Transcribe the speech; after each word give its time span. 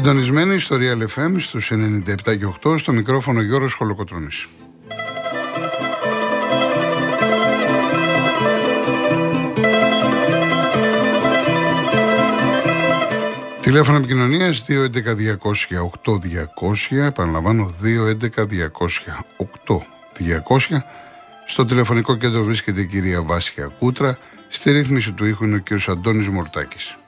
Είστε 0.00 0.12
συντονισμένοι 0.12 0.58
στο 0.58 0.76
Real 0.80 1.06
FM 1.16 1.34
στους 1.38 1.72
97 1.72 2.38
και 2.38 2.46
8 2.64 2.78
στο 2.78 2.92
μικρόφωνο 2.92 3.42
Γιώργος 3.42 3.74
Χολοκοτρώνης. 3.74 4.48
Τηλέφωνο 13.60 13.96
επικοινωνίας 13.96 14.64
211-200-8200. 14.68 16.96
Επαναλαμβάνω 16.96 17.74
211-200-8200. 17.82 20.82
Στο 21.46 21.64
τηλεφωνικό 21.64 22.16
κέντρο 22.16 22.44
βρίσκεται 22.44 22.80
η 22.80 22.86
κυρία 22.86 23.22
Βάσια 23.22 23.70
Κούτρα. 23.78 24.18
Στη 24.48 24.70
ρύθμιση 24.70 25.12
του 25.12 25.24
ήχου 25.24 25.44
είναι 25.44 25.56
ο 25.56 25.58
κύριος 25.58 25.88
Αντώνης 25.88 26.28
Μορτάκης. 26.28 26.99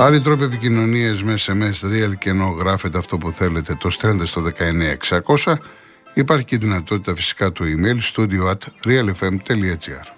Άλλοι 0.00 0.20
τρόποι 0.20 0.44
επικοινωνία 0.44 1.18
με 1.22 1.34
SMS 1.46 1.86
real 1.86 2.18
και 2.18 2.30
ενώ 2.30 2.56
γράφετε 2.58 2.98
αυτό 2.98 3.16
που 3.16 3.30
θέλετε, 3.30 3.74
το 3.74 3.90
στέλνετε 3.90 4.26
στο 4.26 4.42
19600. 5.44 5.54
Υπάρχει 6.14 6.44
και 6.44 6.54
η 6.54 6.58
δυνατότητα 6.58 7.14
φυσικά 7.14 7.52
του 7.52 7.64
email 7.64 8.14
studio 8.14 8.50
at 8.50 8.88
realfm.gr. 8.88 10.17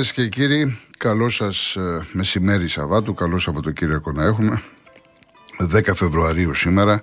Κυρίες 0.00 0.12
Δεσποινίδε 0.12 0.12
και 0.12 0.28
κύριοι, 0.28 0.78
καλό 0.98 1.28
σας 1.28 1.76
ε, 1.76 2.06
μεσημέρι 2.12 2.68
Σαββάτου, 2.68 3.14
καλό 3.14 3.38
Σαββατοκύριακο 3.38 4.12
να 4.12 4.24
έχουμε. 4.24 4.62
10 5.72 5.94
Φεβρουαρίου 5.94 6.54
σήμερα. 6.54 7.02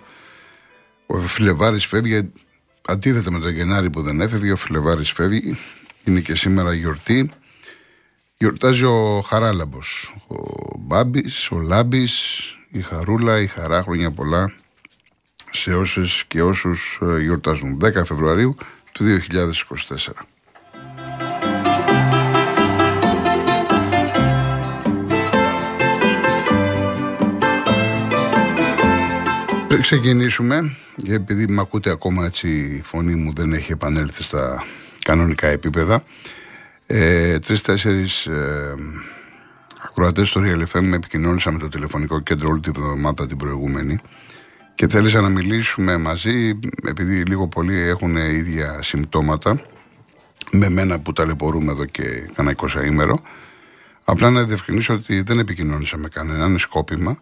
Ο 1.06 1.18
Φιλεβάρη 1.18 1.80
φεύγει, 1.80 2.32
αντίθετα 2.88 3.32
με 3.32 3.40
τον 3.40 3.52
Γενάρη 3.52 3.90
που 3.90 4.02
δεν 4.02 4.22
έφευγε, 4.22 4.52
ο 4.52 4.56
Φιλεβάρη 4.56 5.04
φεύγει. 5.04 5.58
Είναι 6.04 6.20
και 6.20 6.36
σήμερα 6.36 6.74
γιορτή. 6.74 7.30
Γιορτάζει 8.38 8.84
ο 8.84 9.22
Χαράλαμπος. 9.22 10.16
Ο 10.28 10.36
Μπάμπης, 10.80 11.52
ο 11.52 11.60
Λάμπης, 11.60 12.42
η 12.72 12.82
Χαρούλα, 12.82 13.40
η 13.40 13.48
Χαρά, 13.48 13.82
χρόνια 13.82 14.12
πολλά 14.12 14.54
σε 15.52 15.74
όσες 15.76 16.24
και 16.28 16.42
όσους 16.42 17.00
ε, 17.02 17.22
γιορτάζουν. 17.22 17.80
10 17.84 18.06
Φεβρουαρίου 18.06 18.56
του 18.92 19.04
2024. 19.06 20.37
Ξεκινήσουμε, 29.90 30.76
επειδή 31.08 31.48
με 31.48 31.62
ακούτε 31.62 31.90
ακόμα 31.90 32.26
έτσι 32.26 32.48
η 32.50 32.82
φωνή 32.84 33.16
μου 33.16 33.34
δεν 33.34 33.54
έχει 33.54 33.72
επανέλθει 33.72 34.24
στα 34.24 34.64
κανονικά 35.04 35.48
επίπεδα, 35.48 36.04
ε, 36.86 37.40
τρεις-τέσσερις 37.40 38.26
ε, 38.26 38.76
ακροατές 39.84 40.28
στο 40.30 40.42
Real 40.44 40.76
FM 40.76 40.82
με 40.82 40.96
επικοινώνησαν 40.96 41.54
με 41.54 41.60
το 41.60 41.68
τηλεφωνικό 41.68 42.20
κέντρο 42.20 42.50
όλη 42.50 42.60
τη 42.60 42.72
βδομάδα 42.72 43.28
την 43.28 43.38
προηγούμενη 43.38 44.00
και 44.76 44.88
θέλησα 44.88 45.22
να 45.22 45.30
μιλήσουμε 45.30 45.98
μαζί, 45.98 46.60
επειδή 46.88 47.22
λίγο 47.22 47.48
πολύ 47.48 47.78
έχουν 47.78 48.16
ίδια 48.16 48.80
συμπτώματα, 48.82 49.62
με 50.52 50.70
μένα 50.70 51.00
που 51.00 51.14
ταλαιπωρούμε 51.14 51.72
εδώ 51.72 51.86
και 51.86 52.04
κανένα 52.36 52.58
20 52.60 52.86
ημέρο, 52.86 53.22
απλά 54.04 54.30
να 54.30 54.44
διευκρινίσω 54.44 54.94
ότι 54.94 55.22
δεν 55.22 55.40
επικοινώνησα 55.40 55.98
με 55.98 56.08
κανέναν, 56.08 56.50
είναι 56.50 56.60
σκόπιμα, 56.60 57.20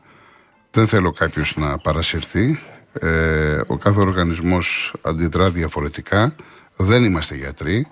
δεν 0.75 0.87
θέλω 0.87 1.11
κάποιος 1.11 1.55
να 1.57 1.77
παρασυρθεί. 1.77 2.59
Ε, 2.93 3.61
ο 3.67 3.77
κάθε 3.77 3.99
οργανισμός 3.99 4.95
αντιδρά 5.01 5.51
διαφορετικά. 5.51 6.35
Δεν 6.77 7.03
είμαστε 7.03 7.35
γιατροί. 7.35 7.87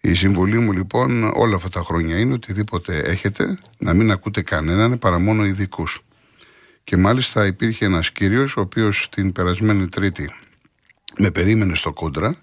Η 0.00 0.14
συμβολή 0.14 0.58
μου 0.58 0.72
λοιπόν 0.72 1.30
όλα 1.34 1.56
αυτά 1.56 1.68
τα 1.68 1.80
χρόνια 1.80 2.18
είναι 2.18 2.32
οτιδήποτε 2.32 2.98
έχετε 2.98 3.56
να 3.78 3.94
μην 3.94 4.10
ακούτε 4.10 4.42
κανέναν 4.42 4.98
παρά 4.98 5.18
μόνο 5.18 5.44
ειδικούς. 5.44 6.00
Και 6.84 6.96
μάλιστα 6.96 7.46
υπήρχε 7.46 7.84
ένας 7.84 8.10
κύριος 8.10 8.56
ο 8.56 8.60
οποίος 8.60 9.08
την 9.08 9.32
περασμένη 9.32 9.88
Τρίτη 9.88 10.30
με 11.18 11.30
περίμενε 11.30 11.74
στο 11.74 11.92
κόντρα 11.92 12.36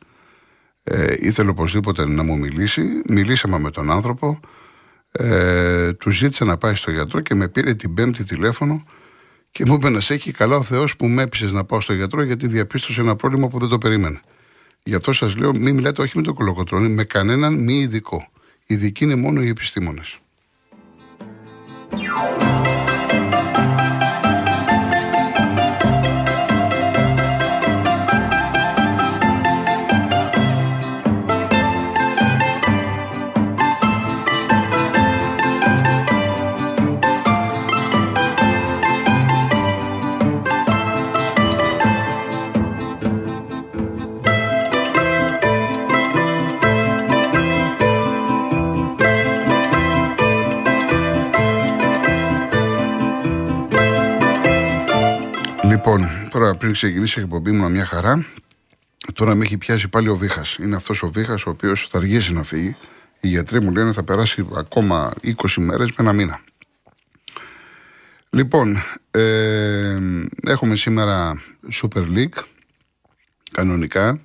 ε, 0.84 1.13
ήθελε 1.19 1.50
οπωσδήποτε 1.50 2.06
να 2.06 2.24
μου 2.24 2.38
μιλήσει. 2.38 3.02
Μιλήσαμε 3.09 3.59
με 3.59 3.72
τον 3.72 3.92
άνθρωπο 3.92 4.40
ε, 5.12 5.94
του 5.94 6.09
ζήτησε 6.09 6.44
να 6.44 6.58
πάει 6.58 6.75
στο 6.75 6.92
γιατρό 6.92 7.19
και 7.19 7.36
με 7.36 7.47
πήρε 7.47 7.74
την 7.74 7.94
πέμπτη 7.94 8.24
τηλέφωνο 8.24 8.86
και 9.53 9.64
μου 9.68 9.74
είπε 9.74 9.90
να 9.90 10.00
σε 10.00 10.14
έχει 10.14 10.31
καλά 10.31 10.56
ο 10.56 10.64
Θεός 10.64 10.96
που 10.96 11.08
με 11.08 11.22
έπεισε 11.22 11.46
να 11.46 11.64
πάω 11.64 11.81
στο 11.81 11.94
γιατρό 11.94 12.24
γιατί 12.24 12.47
διαπίστωσε 12.47 13.02
ένα 13.02 13.16
πρόβλημα 13.16 13.47
που 13.47 13.59
δεν 13.59 13.69
το 13.69 13.78
περίμενε. 13.78 14.22
Γι' 14.84 14.96
αυτό 14.96 15.14
σας 15.14 15.36
λέω, 15.38 15.53
μην 15.53 15.75
μιλάτε 15.75 16.02
όχι 16.02 16.18
με 16.18 16.24
τον 16.24 16.34
κολοκοτρόνη, 16.34 16.90
με 16.90 17.03
κανέναν 17.03 17.53
μη 17.53 17.74
ειδικό. 17.74 18.28
Ειδικοί 18.66 19.03
είναι 19.03 19.16
μόνο 19.16 19.42
οι 19.42 19.47
επιστήμονες. 19.47 20.18
Πριν 56.74 56.86
ξεκινήσει 56.86 57.20
η 57.20 57.24
εκπομπή 57.24 57.52
μου 57.52 57.70
μια 57.70 57.86
χαρά, 57.86 58.25
τώρα 59.14 59.36
με 59.36 59.46
έχει 59.46 59.58
πιάσει 59.58 59.88
πάλι 59.88 60.08
ο 60.08 60.16
Βίχας. 60.16 60.56
Είναι 60.56 60.75
αυτός 60.75 61.04
ο 61.04 61.12
Βίχας 61.12 61.46
ο 61.46 61.50
οποίος 61.50 61.88
θα 61.90 61.98
αργήσει 61.98 62.34
να 62.34 62.44
φύγει. 62.44 62.75
Οι 63.22 63.28
γιατροί 63.28 63.62
μου 63.62 63.72
λένε 63.72 63.92
θα 63.92 64.04
περάσει 64.04 64.48
ακόμα 64.56 65.14
20 65.24 65.34
μέρες 65.58 65.88
με 65.88 65.96
ένα 65.98 66.14
μήνα. 66.14 66.42
Λοιπόν, 68.30 68.78
ε, 69.12 70.00
έχουμε 70.44 70.75
σήμερα 70.75 71.42
Super 71.81 72.08
League 72.16 72.44
κανονικά 73.52 74.22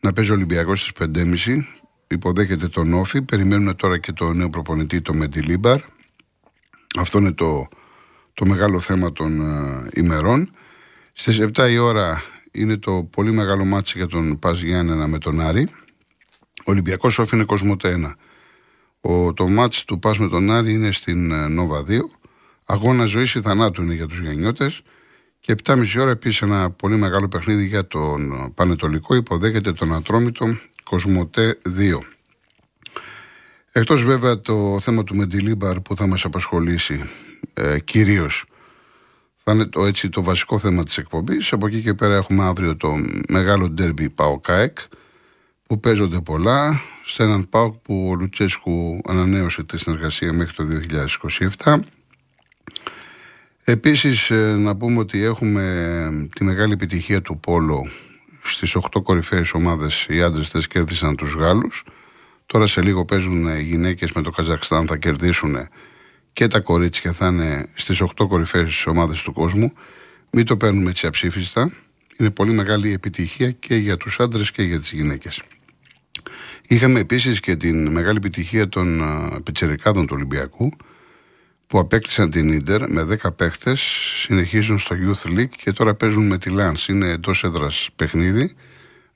να 0.00 0.12
παίζει 0.12 0.30
ο 0.30 0.34
Ολυμπιακός 0.34 0.80
στις 0.80 0.92
5.30. 0.92 1.64
Υποδέχεται 2.06 2.68
τον 2.68 2.94
Όφη. 2.94 3.22
Περιμένουν 3.22 3.76
τώρα 3.76 3.98
και 3.98 4.12
το 4.12 4.32
νέο 4.32 4.50
προπονητή, 4.50 5.00
το 5.00 5.14
Μεντιλίμπαρ. 5.14 5.80
Αυτό 6.98 7.18
είναι 7.18 7.32
το, 7.32 7.68
το 8.34 8.46
μεγάλο 8.46 8.80
θέμα 8.80 9.12
των 9.12 9.40
ε, 9.40 9.88
ημερών. 9.94 10.50
Στις 11.18 11.40
7 11.40 11.70
η 11.70 11.78
ώρα 11.78 12.22
είναι 12.52 12.76
το 12.76 13.08
πολύ 13.10 13.32
μεγάλο 13.32 13.64
μάτσο 13.64 13.98
για 13.98 14.06
τον 14.06 14.38
Πας 14.38 14.60
Γιάννενα 14.60 15.06
με 15.06 15.18
τον 15.18 15.40
Άρη. 15.40 15.68
Ο 16.58 16.64
Ολυμπιακός 16.64 17.18
Όφη 17.18 17.36
είναι 17.36 17.44
Κοσμοτέ 17.44 18.14
1. 19.02 19.10
Ο, 19.10 19.32
το 19.32 19.48
μάτς 19.48 19.84
του 19.84 19.98
Πας 19.98 20.18
με 20.18 20.28
τον 20.28 20.50
Άρη 20.50 20.72
είναι 20.72 20.92
στην 20.92 21.30
ε, 21.30 21.48
Νόβα 21.48 21.84
2. 21.88 21.98
Αγώνα 22.64 23.04
ζωής 23.04 23.34
ή 23.34 23.40
θανάτου 23.40 23.82
είναι 23.82 23.94
για 23.94 24.06
τους 24.06 24.20
γεννιώτε. 24.20 24.72
Και 25.40 25.54
7.30 25.64 25.84
ώρα 25.98 26.10
επίσης 26.10 26.42
ένα 26.42 26.70
πολύ 26.70 26.96
μεγάλο 26.96 27.28
παιχνίδι 27.28 27.66
για 27.66 27.86
τον 27.86 28.52
Πανετολικό. 28.54 29.14
Υποδέχεται 29.14 29.72
τον 29.72 29.94
Ατρόμητο 29.94 30.58
Κοσμοτέ 30.84 31.58
2. 31.64 31.70
Εκτός 33.72 34.04
βέβαια 34.04 34.40
το 34.40 34.80
θέμα 34.80 35.04
του 35.04 35.16
Μεντιλίμπαρ 35.16 35.80
που 35.80 35.96
θα 35.96 36.06
μας 36.06 36.24
απασχολήσει 36.24 37.04
ε, 37.54 37.80
κυρίως 37.80 38.44
θα 39.48 39.54
είναι 39.54 39.66
το, 39.66 39.84
έτσι, 39.84 40.08
το 40.08 40.22
βασικό 40.22 40.58
θέμα 40.58 40.84
της 40.84 40.98
εκπομπής. 40.98 41.52
Από 41.52 41.66
εκεί 41.66 41.80
και 41.80 41.94
πέρα 41.94 42.14
έχουμε 42.14 42.44
αύριο 42.44 42.76
το 42.76 42.94
μεγάλο 43.28 43.68
ντέρμπι 43.68 44.10
ΠΑΟΚΑΕΚ 44.10 44.78
που 45.66 45.80
παίζονται 45.80 46.20
πολλά 46.20 46.80
σε 47.04 47.22
έναν 47.22 47.48
ΠΑΟΚ 47.48 47.74
που 47.74 48.08
ο 48.10 48.14
Λουτσέσκου 48.14 49.00
ανανέωσε 49.08 49.64
τη 49.64 49.78
συνεργασία 49.78 50.32
μέχρι 50.32 50.54
το 50.54 50.64
2027. 51.64 51.78
Επίσης 53.64 54.30
να 54.56 54.76
πούμε 54.76 54.98
ότι 54.98 55.22
έχουμε 55.22 56.28
τη 56.34 56.44
μεγάλη 56.44 56.72
επιτυχία 56.72 57.22
του 57.22 57.38
Πόλο 57.38 57.90
στις 58.42 58.76
8 58.76 59.02
κορυφαίες 59.02 59.52
ομάδες 59.52 60.06
οι 60.08 60.22
άντρες 60.22 60.50
δεν 60.50 60.62
κέρδισαν 60.62 61.16
τους 61.16 61.34
Γάλλους 61.34 61.84
τώρα 62.46 62.66
σε 62.66 62.82
λίγο 62.82 63.04
παίζουν 63.04 63.46
οι 63.58 63.62
γυναίκες 63.62 64.12
με 64.12 64.22
το 64.22 64.30
Καζακστάν 64.30 64.86
θα 64.86 64.96
κερδίσουν 64.96 65.56
και 66.36 66.46
τα 66.46 66.60
κορίτσια 66.60 67.12
θα 67.12 67.26
είναι 67.26 67.68
στις 67.74 68.02
8 68.02 68.26
κορυφαίες 68.28 68.86
ομάδες 68.86 69.22
του 69.22 69.32
κόσμου 69.32 69.72
μην 70.30 70.44
το 70.44 70.56
παίρνουμε 70.56 70.90
έτσι 70.90 71.06
αψήφιστα 71.06 71.72
είναι 72.16 72.30
πολύ 72.30 72.52
μεγάλη 72.52 72.92
επιτυχία 72.92 73.50
και 73.50 73.74
για 73.74 73.96
τους 73.96 74.20
άντρες 74.20 74.50
και 74.50 74.62
για 74.62 74.78
τις 74.78 74.92
γυναίκες 74.92 75.42
Είχαμε 76.68 77.00
επίσης 77.00 77.40
και 77.40 77.56
την 77.56 77.88
μεγάλη 77.88 78.16
επιτυχία 78.16 78.68
των 78.68 79.02
πιτσερικάδων 79.42 80.06
του 80.06 80.12
Ολυμπιακού 80.16 80.72
που 81.66 81.78
απέκτησαν 81.78 82.30
την 82.30 82.48
Ίντερ 82.52 82.90
με 82.90 83.18
10 83.22 83.36
παίχτες, 83.36 83.80
συνεχίζουν 84.22 84.78
στο 84.78 84.96
Youth 84.96 85.38
League 85.38 85.54
και 85.56 85.72
τώρα 85.72 85.94
παίζουν 85.94 86.26
με 86.26 86.38
τη 86.38 86.50
Lance. 86.58 86.88
Είναι 86.88 87.08
εντός 87.08 87.44
έδρας 87.44 87.88
παιχνίδι. 87.96 88.54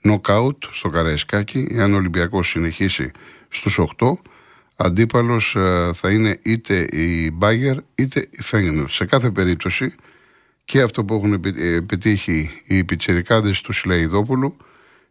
Knockout 0.03 0.57
στο 0.71 0.89
Καραϊσκάκι. 0.89 1.69
Εάν 1.71 1.93
ο 1.93 1.97
Ολυμπιακός 1.97 2.49
συνεχίσει 2.49 3.11
στους 3.49 3.79
8, 3.79 4.13
αντίπαλος 4.83 5.57
ε, 5.57 5.91
θα 5.95 6.11
είναι 6.11 6.39
είτε 6.43 6.85
η 6.91 7.31
Μπάγκερ 7.33 7.77
είτε 7.95 8.29
η 8.31 8.43
Φέγγενερ. 8.43 8.89
Σε 8.89 9.05
κάθε 9.05 9.31
περίπτωση 9.31 9.95
και 10.65 10.81
αυτό 10.81 11.05
που 11.05 11.15
έχουν 11.15 11.33
ε, 11.33 11.81
πετύχει 11.81 12.51
οι 12.67 12.85
πιτσερικάδε 12.85 13.55
του 13.63 13.73
Σιλαϊδόπουλου 13.73 14.57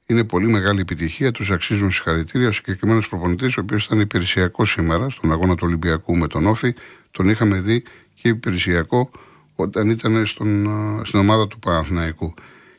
είναι 0.06 0.24
πολύ 0.24 0.48
μεγάλη 0.48 0.80
επιτυχία. 0.80 1.32
Τους 1.32 1.52
αξίζουν 1.52 1.92
συγχαρητήρια. 1.92 2.48
Ο 2.48 2.52
συγκεκριμένος 2.52 3.10
προπονητής, 3.10 3.58
ο 3.58 3.62
οποίος 3.62 3.86
ήταν 3.86 4.00
υπηρεσιακός 4.00 4.72
σήμερα 4.72 5.10
στον 5.10 5.32
αγώνα 5.32 5.56
του 5.56 5.64
Ολυμπιακού 5.68 6.18
με 6.18 6.28
τον 6.28 6.48
Όφη, 6.48 6.74
τον 7.12 7.30
είχαμε 7.30 7.60
δει 7.60 7.84
και 8.14 8.28
υπηρεσιακό 8.28 9.12
όταν 9.56 9.90
ήταν 9.90 10.26
στον, 10.26 10.68
στην 11.06 11.20
ομάδα 11.20 11.48
του 11.48 11.60
Παναθηναϊκού. 11.60 12.34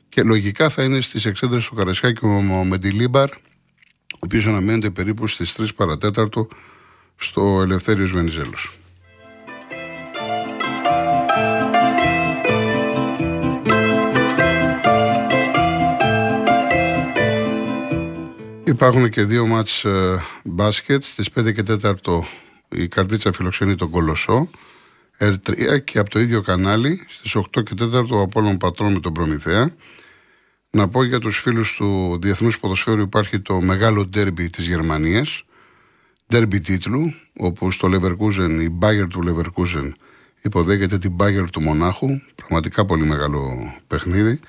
Και 0.09 0.23
λογικά 0.23 0.69
θα 0.69 0.83
είναι 0.83 1.01
στις 1.01 1.25
εξέδρες 1.25 1.65
του 1.67 1.75
Καρασιάκη 1.75 2.25
ο 2.25 2.65
Μεντιλίμπαρ, 2.65 3.31
ο 3.31 4.19
οποίος 4.19 4.47
αναμένεται 4.47 4.91
περίπου 4.91 5.27
στις 5.27 5.55
3 5.59 5.67
παρατέταρτο 5.77 6.49
στο 7.21 7.61
Ελευθέριος 7.63 8.11
Βενιζέλος. 8.13 8.79
Υπάρχουν 18.65 19.11
και 19.11 19.25
δύο 19.25 19.47
μάτς 19.47 19.85
ε, 19.85 20.23
μπάσκετ 20.45 21.03
στις 21.03 21.29
5 21.39 21.55
και 21.55 21.65
4 21.83 21.95
η 22.69 22.89
Καρδίτσα 22.89 23.33
φιλοξενεί 23.33 23.75
τον 23.75 23.91
Κολοσσό 23.91 24.51
R3 25.19 25.85
και 25.85 25.99
από 25.99 26.11
το 26.11 26.21
ίδιο 26.21 26.43
κανάλι 26.43 27.07
στις 27.09 27.37
8 27.37 27.63
και 27.63 27.75
4 27.81 28.09
ο 28.11 28.21
Απόλλων 28.21 28.57
Πατρών 28.57 28.93
με 28.93 29.01
τον 29.01 29.13
Προμηθέα. 29.13 29.75
Να 30.71 30.89
πω 30.89 31.05
για 31.05 31.19
τους 31.19 31.39
φίλους 31.39 31.75
του 31.75 32.19
Διεθνούς 32.23 32.61
Ποδοσφαίρου 32.61 33.01
υπάρχει 33.01 33.41
το 33.41 33.61
μεγάλο 33.61 34.07
ντέρμπι 34.07 34.51
της 34.51 34.67
Γερμανίας, 34.67 35.45
ντέρμπι 36.31 36.61
τίτλου, 36.61 37.13
όπου 37.37 37.71
στο 37.71 37.89
Leverkusen, 37.93 38.61
η 38.61 38.79
Bayer 38.81 39.07
του 39.09 39.21
Leverkusen 39.27 39.93
υποδέχεται 40.43 40.99
την 40.99 41.17
Bayer 41.19 41.45
του 41.53 41.61
Μονάχου, 41.61 42.09
πραγματικά 42.35 42.85
πολύ 42.85 43.05
μεγάλο 43.05 43.73
παιχνίδι. 43.87 44.41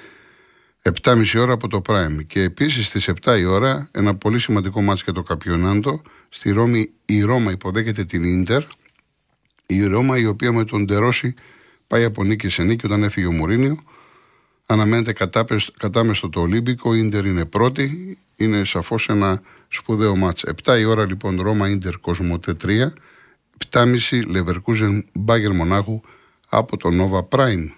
7,5 1.04 1.24
ώρα 1.38 1.54
από 1.54 1.68
το 1.68 1.81
Prime. 1.88 2.25
Και 2.28 2.42
επίσης 2.42 2.88
στις 2.88 3.10
7 3.24 3.39
η 3.39 3.45
ώρα 3.45 3.89
ένα 3.92 4.16
πολύ 4.16 4.39
σημαντικό 4.39 4.81
μάτσο 4.81 5.04
για 5.04 5.13
το 5.13 5.24
Καπιονάντο. 5.24 6.01
Στη 6.30 6.51
Ρώμη 6.51 6.92
η 7.06 7.22
Ρώμα 7.22 7.51
υποδέχεται 7.51 8.06
την 8.06 8.44
ντερ. 8.44 8.63
Η 9.66 9.84
Ρώμα 9.84 10.18
η 10.18 10.25
οποία 10.25 10.51
με 10.51 10.63
τον 10.63 10.84
Ντερόση 10.84 11.34
πάει 11.88 12.04
από 12.04 12.24
νίκη 12.24 12.50
σε 12.50 12.63
νίκη 12.63 12.86
όταν 12.86 13.04
έφυγε 13.04 13.25
ο 13.27 13.31
Μουρίνιο. 13.31 13.84
Αναμένεται 14.71 15.13
κατάμεστο 15.77 16.29
το 16.29 16.39
Ολύμπικο. 16.39 16.95
Η 16.95 17.03
ντερ 17.03 17.25
είναι 17.25 17.45
πρώτη. 17.45 18.18
Είναι 18.35 18.63
σαφώς 18.63 19.09
ένα 19.09 19.41
σπουδαίο 19.68 20.15
μάτσο. 20.15 20.47
7 20.63 20.79
η 20.79 20.83
ώρα 20.83 21.06
λοιπόν 21.06 21.41
Ρώμα 21.41 21.69
Ίντερ 21.69 21.97
Κοσμοτέ 21.97 22.56
3. 22.63 22.68
7,5 23.69 24.25
Λεβερκούζεν 24.27 25.06
Μπάγκερ 25.13 25.53
Μονάχου 25.53 26.01
από 26.50 26.77
το 26.77 26.89
Nova 26.91 27.38
Prime. 27.38 27.69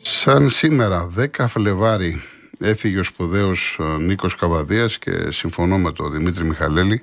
Σαν 0.00 0.48
σήμερα 0.48 1.12
10 1.18 1.26
Φλεβάρι 1.48 2.22
έφυγε 2.58 2.98
ο 2.98 3.02
σπουδαίος 3.02 3.78
ε, 3.80 3.82
Νίκος 3.82 4.36
Καβαδίας 4.36 4.98
και 4.98 5.30
συμφωνώ 5.30 5.78
με 5.78 5.92
τον 5.92 6.12
Δημήτρη 6.12 6.44
Μιχαλέλη 6.44 7.02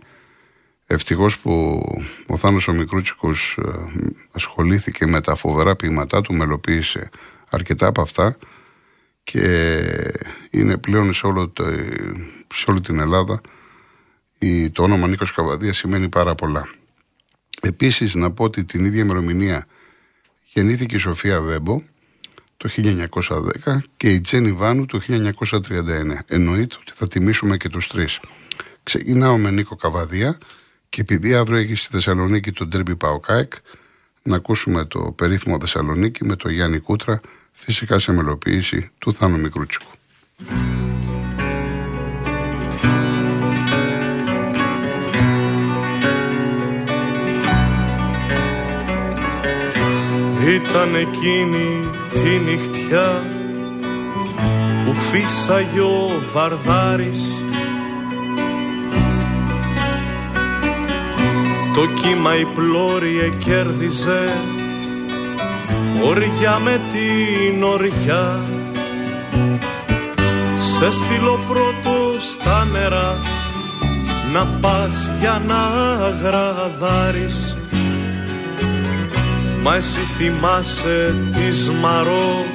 ευτυχώς 0.85 1.39
που 1.39 1.83
ο 2.27 2.37
Θάνος 2.37 2.67
ο 2.67 2.73
Μικρούτσικος 2.73 3.57
ε, 3.65 3.71
ασχολήθηκε 4.31 5.05
με 5.07 5.21
τα 5.21 5.35
φοβερά 5.35 5.75
ποιηματά 5.75 6.21
του, 6.21 6.33
μελοποίησε 6.33 7.09
αρκετά 7.49 7.87
από 7.87 8.01
αυτά 8.01 8.37
και 9.23 9.73
είναι 10.49 10.77
πλέον 10.77 11.13
σε, 11.13 11.27
όλο 11.27 11.49
το, 11.49 11.63
σε 12.53 12.65
όλη 12.71 12.81
την 12.81 12.99
Ελλάδα 12.99 13.41
το 14.71 14.83
όνομα 14.83 15.07
Νίκος 15.07 15.33
Καβαδίας 15.33 15.77
σημαίνει 15.77 16.09
πάρα 16.09 16.35
πολλά. 16.35 16.69
Επίσης 17.61 18.15
να 18.15 18.31
πω 18.31 18.43
ότι 18.43 18.63
την 18.63 18.85
ίδια 18.85 19.01
ημερομηνία 19.01 19.67
γεννήθηκε 20.53 20.95
η 20.95 20.99
Σοφία 20.99 21.41
Βέμπο 21.41 21.81
το 22.61 22.69
1910 23.65 23.77
και 23.97 24.09
η 24.09 24.21
Τζένι 24.21 24.51
Βάνου 24.51 24.85
το 24.85 25.01
1939. 25.07 25.49
Εννοείται 26.27 26.75
ότι 26.79 26.91
θα 26.95 27.07
τιμήσουμε 27.07 27.57
και 27.57 27.69
τους 27.69 27.87
τρεις. 27.87 28.19
Ξεκινάω 28.83 29.37
με 29.37 29.51
Νίκο 29.51 29.75
Καββαδία 29.75 30.37
και 30.89 31.01
επειδή 31.01 31.35
αύριο 31.35 31.57
έχει 31.57 31.75
στη 31.75 31.87
Θεσσαλονίκη 31.91 32.51
το 32.51 32.69
ντέρμπι 32.69 32.95
ΠΑΟΚ-ΑΕΚ 32.95 33.53
να 34.23 34.35
ακούσουμε 34.35 34.85
το 34.85 34.99
περίφημο 34.99 35.57
Θεσσαλονίκη 35.59 36.25
με 36.25 36.35
τον 36.35 36.51
Γιάννη 36.51 36.79
Κούτρα 36.79 37.19
φυσικά 37.51 37.99
σε 37.99 38.11
μελοποίηση 38.11 38.89
του 38.97 39.13
Θάνου 39.13 39.39
Μικρούτσικου. 39.39 39.91
Ήταν 50.47 50.95
εκείνη 50.95 52.00
τη 52.13 52.29
νυχτιά 52.29 53.23
που 54.85 54.93
φύσαγε 54.93 55.79
ο 55.79 56.21
Βαρδάρης. 56.33 57.21
Το 61.75 61.87
κύμα 62.01 62.37
η 62.37 62.45
πλώρη 62.45 63.37
κέρδιζε 63.43 64.33
οριά 66.03 66.59
με 66.59 66.81
την 66.91 67.63
οριά. 67.63 68.39
Σε 70.57 70.91
στείλω 70.91 71.39
πρώτο 71.47 72.19
στα 72.19 72.65
νερά 72.65 73.19
να 74.33 74.45
πας 74.45 75.11
για 75.19 75.41
να 75.47 75.59
γραδάρεις 76.21 77.50
Μα 79.63 79.75
εσύ 79.75 79.99
θυμάσαι 79.99 81.15
τη 81.33 81.51
Σμαρό 81.51 82.45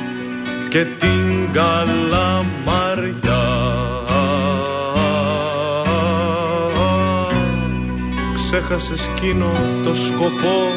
και 0.68 0.84
την 0.84 1.52
Καλαμαριά. 1.52 3.14
Ξέχασες 8.34 9.08
εκείνο 9.08 9.50
το 9.84 9.94
σκοπό 9.94 10.70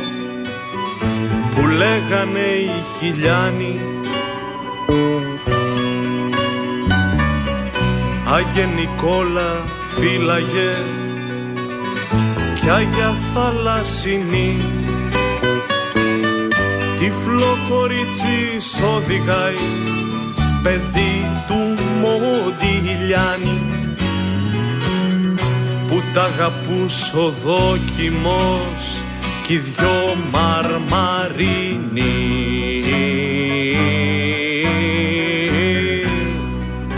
που 1.55 1.67
λέγανε 1.67 2.39
οι 2.39 2.83
χιλιάνοι. 2.99 3.79
Άγιε 8.27 8.65
Νικόλα 8.65 9.63
φύλαγε 9.95 10.73
κι 12.61 12.69
Άγια 12.69 13.15
Θαλασσινή 13.33 14.57
Τυφλό 16.99 17.57
κορίτσι 17.69 18.57
οδηγάει 18.95 19.55
παιδί 20.63 21.25
του 21.47 21.59
Μοντιλιάνη. 22.01 23.61
Που 25.87 26.01
τα 26.13 26.23
αγαπούς 26.23 27.13
ο 27.13 27.33
δόκιμος 27.45 29.03
κι 29.45 29.53
οι 29.53 29.57
δυο 29.57 30.15
μαρμαρίνοι. 30.31 32.13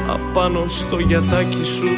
Απάνω 0.09 0.65
στο 0.67 0.99
γιατάκι 0.99 1.63
σου 1.63 1.89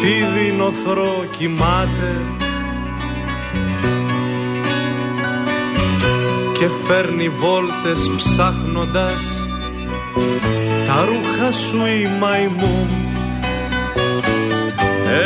φίδι 0.00 0.52
νοθρό 0.56 1.24
κοιμάται 1.38 2.33
και 6.64 6.70
φέρνει 6.84 7.28
βόλτες 7.28 8.10
ψάχνοντας 8.16 9.22
τα 10.86 11.04
ρούχα 11.04 11.52
σου 11.52 11.76
η 11.76 12.18
μαϊμού. 12.20 12.86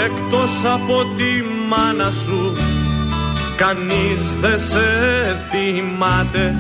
Εκτός 0.05 0.65
από 0.65 1.05
τη 1.17 1.43
μάνα 1.69 2.11
σου 2.11 2.57
κανείς 3.57 4.37
δεν 4.41 4.59
σε 4.59 4.87
θυμάται 5.51 6.55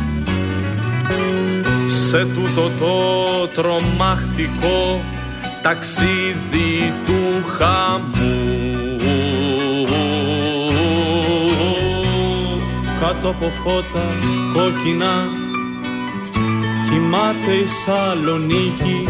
σε 1.86 2.26
τούτο 2.26 2.70
το 2.78 3.46
τρομακτικό 3.54 5.04
ταξίδι 5.62 6.92
του 7.06 7.44
χαμού 7.58 8.57
κάτω 13.18 13.28
από 13.28 13.50
φώτα 13.50 14.04
κόκκινα. 14.52 15.28
Κοιμάται 16.90 17.52
η 17.52 17.66
Σαλονίκη. 17.66 19.08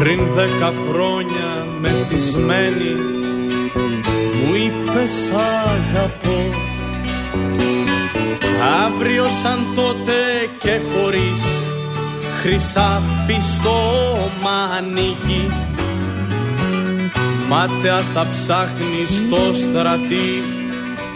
Πριν 0.00 0.20
δέκα 0.34 0.72
χρόνια 0.88 1.66
μεθυσμένη 1.80 2.94
μου 4.46 4.54
είπες 4.54 5.10
σ' 5.10 5.32
αγαπώ 5.32 6.50
αύριο 8.86 9.24
σαν 9.42 9.66
τότε 9.74 10.14
και 10.62 10.80
χωρίς 10.92 11.42
χρυσάφι 12.40 13.38
στο 13.56 13.76
μανίκι 14.42 15.69
μάταια 17.50 17.98
θα 17.98 18.26
ψάχνεις 18.30 19.10
στο 19.10 19.54
στρατή 19.54 20.42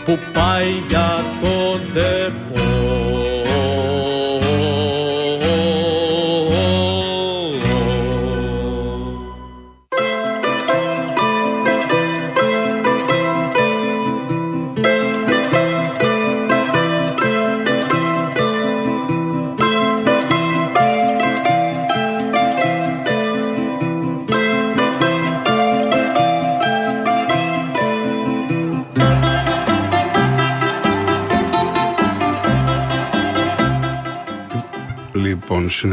που 0.05 0.19
πάει 0.33 0.73
για 0.89 1.25
το 1.41 1.79
ντεπό. 1.93 2.44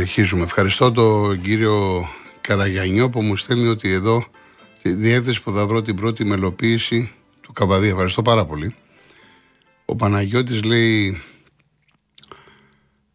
Συνεχίζουμε. 0.02 0.44
Ευχαριστώ 0.44 0.92
τον 0.92 1.42
κύριο 1.42 2.08
Καραγιανιό 2.42 3.10
που 3.10 3.22
μου 3.22 3.36
στέλνει 3.36 3.68
ότι 3.68 3.92
εδώ 3.92 4.26
διεύθυνση 4.82 5.42
που 5.44 5.52
θα 5.52 5.68
βρω 5.68 5.82
την 5.82 5.96
πρώτη 5.96 6.26
μελοποίηση 6.26 7.12
του 7.42 7.54
Καβαδί. 7.54 7.88
Ευχαριστώ 7.88 8.22
πάρα 8.22 8.46
πολύ. 8.46 8.76
Ο 9.86 9.96
Παναγιώτης 9.96 10.64
λέει 10.64 11.22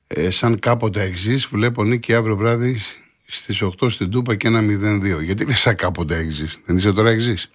ε, 0.06 0.30
σαν 0.30 0.58
κάποτε 0.58 1.02
εξής 1.02 1.46
βλέπω 1.46 1.84
νίκη 1.84 2.14
αύριο 2.14 2.36
βράδυ 2.36 2.80
στις 3.26 3.62
8 3.62 3.90
στην 3.90 4.10
Τούπα 4.10 4.34
και 4.34 4.46
ένα 4.46 4.60
0-2. 4.60 5.22
Γιατί 5.22 5.42
είναι 5.42 5.54
σαν 5.54 5.76
κάποτε 5.76 6.18
εξής. 6.18 6.58
Δεν 6.64 6.76
είσαι 6.76 6.92
τώρα 6.92 7.10
εξής. 7.10 7.50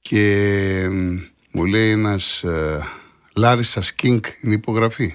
Και 0.00 0.88
μου 1.50 1.64
λέει 1.64 1.90
ένας 1.90 2.42
ε, 2.42 2.86
Λάρισας 3.34 3.92
Κίνγκ 3.92 4.22
είναι 4.40 4.54
υπογραφή. 4.54 5.14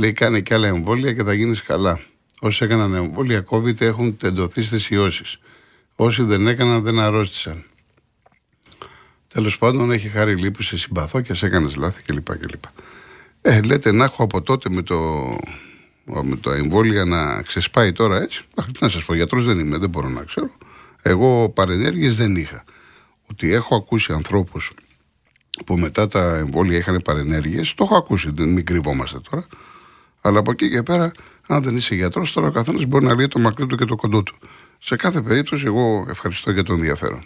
Λέει 0.00 0.12
κάνε 0.12 0.40
και 0.40 0.54
άλλα 0.54 0.66
εμβόλια 0.66 1.12
και 1.12 1.22
θα 1.22 1.32
γίνεις 1.32 1.62
καλά. 1.62 2.00
Όσοι 2.40 2.64
έκαναν 2.64 2.94
εμβόλια 2.94 3.44
COVID 3.48 3.80
έχουν 3.80 4.16
τεντωθεί 4.16 4.62
στις 4.62 4.90
ιώσεις. 4.90 5.38
Όσοι 5.94 6.22
δεν 6.22 6.46
έκαναν 6.46 6.82
δεν 6.82 7.00
αρρώστησαν. 7.00 7.64
Τέλος 9.32 9.58
πάντων 9.58 9.90
έχει 9.90 10.08
χάρη 10.08 10.36
λύπη 10.36 10.62
σε 10.62 10.78
συμπαθώ 10.78 11.20
και 11.20 11.34
σε 11.34 11.46
έκανες 11.46 11.76
λάθη 11.76 12.02
κλπ. 12.02 12.38
κλπ. 12.38 12.64
Ε, 13.42 13.60
λέτε 13.60 13.92
να 13.92 14.04
έχω 14.04 14.22
από 14.22 14.42
τότε 14.42 14.70
με 14.70 14.82
το, 14.82 14.98
με 16.04 16.36
το 16.40 16.50
εμβόλια 16.50 17.04
να 17.04 17.42
ξεσπάει 17.42 17.92
τώρα 17.92 18.22
έτσι. 18.22 18.42
Τι 18.64 18.78
να 18.80 18.88
σας 18.88 19.04
πω, 19.04 19.14
γιατρός 19.14 19.44
δεν 19.44 19.58
είμαι, 19.58 19.78
δεν 19.78 19.90
μπορώ 19.90 20.08
να 20.08 20.22
ξέρω. 20.22 20.50
Εγώ 21.02 21.48
παρενέργειες 21.48 22.16
δεν 22.16 22.36
είχα. 22.36 22.64
Ότι 23.26 23.52
έχω 23.52 23.76
ακούσει 23.76 24.12
ανθρώπους 24.12 24.72
που 25.66 25.78
μετά 25.78 26.06
τα 26.06 26.36
εμβόλια 26.36 26.78
είχαν 26.78 27.00
παρενέργειες, 27.04 27.74
το 27.74 27.84
έχω 27.84 27.96
ακούσει, 27.96 28.32
μην 28.36 28.64
κρυβόμαστε 28.64 29.20
τώρα. 29.30 29.44
Αλλά 30.20 30.38
από 30.38 30.50
εκεί 30.50 30.70
και 30.70 30.82
πέρα, 30.82 31.12
αν 31.48 31.62
δεν 31.62 31.76
είσαι 31.76 31.94
γιατρός, 31.94 32.32
τώρα 32.32 32.46
ο 32.46 32.50
καθένας 32.50 32.84
μπορεί 32.84 33.04
να 33.04 33.14
λέει 33.14 33.28
το 33.28 33.38
μακρύ 33.38 33.66
του 33.66 33.76
και 33.76 33.84
το 33.84 33.96
κοντό 33.96 34.22
του. 34.22 34.34
Σε 34.78 34.96
κάθε 34.96 35.20
περίπτωση, 35.20 35.64
εγώ 35.66 36.06
ευχαριστώ 36.08 36.50
για 36.50 36.62
το 36.62 36.72
ενδιαφέρον. 36.72 37.24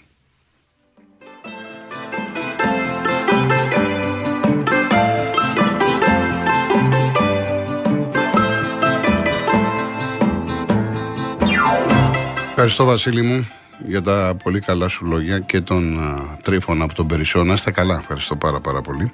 Ευχαριστώ 12.49 12.85
Βασίλη 12.85 13.23
μου 13.23 13.49
για 13.87 14.03
τα 14.03 14.37
πολύ 14.43 14.61
καλά 14.61 14.89
σου 14.89 15.07
λόγια 15.07 15.39
και 15.39 15.61
τον 15.61 16.01
Τρίφωνα 16.43 16.85
από 16.85 16.95
τον 16.95 17.07
Περισσό. 17.07 17.45
Να 17.45 17.53
είστε 17.53 17.71
καλά. 17.71 17.99
Ευχαριστώ 17.99 18.37
πάρα 18.37 18.61
πάρα 18.61 18.81
πολύ. 18.81 19.13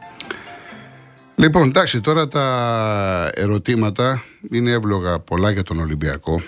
Λοιπόν, 1.40 1.68
εντάξει, 1.68 2.00
τώρα 2.00 2.28
τα 2.28 3.30
ερωτήματα 3.34 4.24
είναι 4.50 4.70
εύλογα 4.70 5.18
πολλά 5.18 5.50
για 5.50 5.62
τον 5.62 5.78
Ολυμπιακό. 5.78 6.42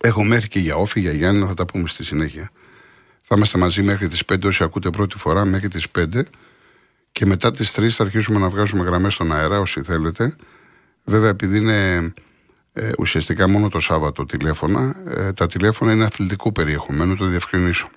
Έχω 0.00 0.24
μέχρι 0.24 0.48
και 0.48 0.58
για 0.58 0.76
Όφη, 0.76 1.00
για 1.00 1.12
Γιάννη, 1.12 1.46
θα 1.46 1.54
τα 1.54 1.64
πούμε 1.64 1.88
στη 1.88 2.04
συνέχεια. 2.04 2.50
Θα 3.22 3.34
είμαστε 3.36 3.58
μαζί 3.58 3.82
μέχρι 3.82 4.08
τις 4.08 4.22
5, 4.32 4.44
όσοι 4.44 4.64
ακούτε 4.64 4.90
πρώτη 4.90 5.18
φορά, 5.18 5.44
μέχρι 5.44 5.68
τις 5.68 5.86
5. 5.98 6.22
Και 7.12 7.26
μετά 7.26 7.50
τις 7.50 7.72
3 7.78 7.88
θα 7.88 8.04
αρχίσουμε 8.04 8.38
να 8.38 8.48
βγάζουμε 8.48 8.84
γραμμές 8.84 9.12
στον 9.12 9.32
αέρα, 9.32 9.60
όσοι 9.60 9.82
θέλετε. 9.82 10.36
Βέβαια, 11.04 11.28
επειδή 11.28 11.56
είναι 11.56 12.12
ε, 12.72 12.90
ουσιαστικά 12.98 13.48
μόνο 13.48 13.68
το 13.68 13.80
Σάββατο 13.80 14.26
τηλέφωνα, 14.26 14.96
ε, 15.06 15.32
τα 15.32 15.46
τηλέφωνα 15.46 15.92
είναι 15.92 16.04
αθλητικού 16.04 16.52
περιεχομένου, 16.52 17.16
το 17.16 17.26
διευκρινίσω. 17.26 17.88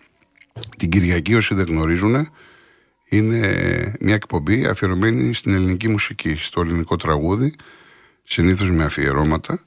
Την 0.77 0.89
Κυριακή, 0.89 1.35
όσοι 1.35 1.53
δεν 1.53 1.65
γνωρίζουν, 1.65 2.29
είναι 3.17 3.93
μια 3.99 4.15
εκπομπή 4.15 4.65
αφιερωμένη 4.65 5.33
στην 5.33 5.53
ελληνική 5.53 5.87
μουσική, 5.87 6.35
στο 6.35 6.61
ελληνικό 6.61 6.95
τραγούδι, 6.95 7.55
συνήθως 8.23 8.71
με 8.71 8.83
αφιερώματα. 8.83 9.63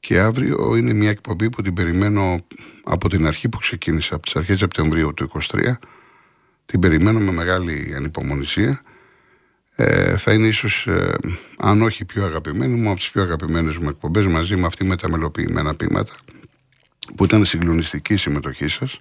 Και 0.00 0.18
αύριο 0.18 0.76
είναι 0.76 0.92
μια 0.92 1.10
εκπομπή 1.10 1.48
που 1.48 1.62
την 1.62 1.74
περιμένω 1.74 2.44
από 2.84 3.08
την 3.08 3.26
αρχή 3.26 3.48
που 3.48 3.58
ξεκίνησα, 3.58 4.14
από 4.14 4.24
τις 4.24 4.36
αρχές 4.36 4.58
Σεπτεμβρίου 4.58 5.14
του 5.14 5.30
2023. 5.52 5.78
Την 6.66 6.80
περιμένω 6.80 7.18
με 7.18 7.32
μεγάλη 7.32 7.92
ανυπομονησία. 7.96 8.82
Ε, 9.76 10.16
θα 10.16 10.32
είναι 10.32 10.46
ίσως, 10.46 10.86
ε, 10.86 11.14
αν 11.58 11.82
όχι 11.82 12.04
πιο 12.04 12.24
αγαπημένη 12.24 12.74
μου, 12.74 12.90
από 12.90 12.98
τις 12.98 13.10
πιο 13.10 13.22
αγαπημένες 13.22 13.76
μου 13.76 13.88
εκπομπές 13.88 14.26
μαζί 14.26 14.56
με 14.56 14.66
αυτή 14.66 14.84
με 14.84 14.96
τα 14.96 15.10
μελοποιημένα 15.10 15.74
πείματα, 15.74 16.14
που 17.16 17.24
ήταν 17.24 17.44
συγκλονιστική 17.44 18.12
η 18.12 18.16
συμμετοχή 18.16 18.68
σας. 18.68 19.00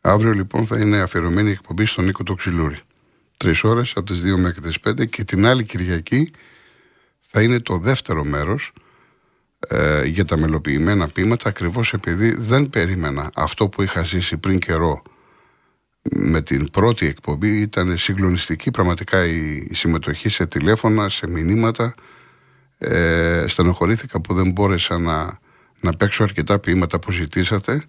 Αύριο 0.00 0.32
λοιπόν 0.32 0.66
θα 0.66 0.78
είναι 0.78 1.00
αφιερωμένη 1.00 1.48
η 1.48 1.52
εκπομπή 1.52 1.84
στον 1.84 2.04
Νίκο 2.04 2.22
Τοξιλούρη. 2.22 2.78
Τρεις 3.36 3.64
ώρες 3.64 3.92
από 3.96 4.06
τις 4.06 4.22
2 4.34 4.36
μέχρι 4.36 4.60
τις 4.60 4.78
5 4.88 5.08
και 5.08 5.24
την 5.24 5.46
άλλη 5.46 5.62
Κυριακή 5.62 6.30
θα 7.20 7.42
είναι 7.42 7.60
το 7.60 7.78
δεύτερο 7.78 8.24
μέρος 8.24 8.72
ε, 9.68 10.04
για 10.04 10.24
τα 10.24 10.36
μελοποιημένα 10.36 11.08
ποίηματα 11.08 11.48
ακριβώς 11.48 11.92
επειδή 11.92 12.34
δεν 12.34 12.70
περίμενα 12.70 13.30
αυτό 13.34 13.68
που 13.68 13.82
είχα 13.82 14.02
ζήσει 14.02 14.36
πριν 14.36 14.58
καιρό 14.58 15.02
με 16.02 16.42
την 16.42 16.70
πρώτη 16.70 17.06
εκπομπή. 17.06 17.60
Ήταν 17.60 17.96
συγκλονιστική 17.96 18.70
πραγματικά 18.70 19.24
η, 19.24 19.68
συμμετοχή 19.72 20.28
σε 20.28 20.46
τηλέφωνα, 20.46 21.08
σε 21.08 21.28
μηνύματα. 21.28 21.94
Ε, 22.78 23.44
στενοχωρήθηκα 23.48 24.20
που 24.20 24.34
δεν 24.34 24.50
μπόρεσα 24.50 24.98
να, 24.98 25.38
να 25.80 25.92
παίξω 25.92 26.22
αρκετά 26.22 26.58
ποίηματα 26.58 26.98
που 26.98 27.10
ζητήσατε 27.10 27.84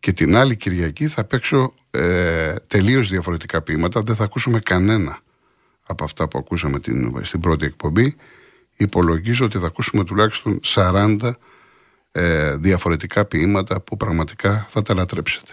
και 0.00 0.12
την 0.12 0.36
άλλη 0.36 0.56
Κυριακή 0.56 1.06
θα 1.08 1.24
παίξω 1.24 1.74
ε, 1.90 2.54
τελείως 2.66 3.08
διαφορετικά 3.08 3.62
ποίηματα. 3.62 4.02
Δεν 4.02 4.16
θα 4.16 4.24
ακούσουμε 4.24 4.60
κανένα 4.60 5.18
από 5.86 6.04
αυτά 6.04 6.28
που 6.28 6.38
ακούσαμε 6.38 6.80
την, 6.80 7.24
στην 7.24 7.40
πρώτη 7.40 7.64
εκπομπή. 7.64 8.16
Υπολογίζω 8.76 9.44
ότι 9.44 9.58
θα 9.58 9.66
ακούσουμε 9.66 10.04
τουλάχιστον 10.04 10.60
40 10.64 11.16
ε, 12.12 12.56
διαφορετικά 12.56 13.24
ποίηματα 13.24 13.80
που 13.80 13.96
πραγματικά 13.96 14.66
θα 14.70 14.82
τα 14.82 14.94
λατρέψετε. 14.94 15.52